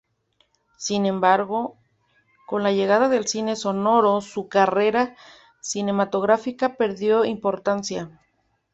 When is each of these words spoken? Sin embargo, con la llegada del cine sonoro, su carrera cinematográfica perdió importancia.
Sin 0.77 1.05
embargo, 1.05 1.77
con 2.47 2.63
la 2.63 2.71
llegada 2.71 3.07
del 3.07 3.27
cine 3.27 3.55
sonoro, 3.55 4.21
su 4.21 4.47
carrera 4.49 5.15
cinematográfica 5.61 6.75
perdió 6.75 7.23
importancia. 7.23 8.19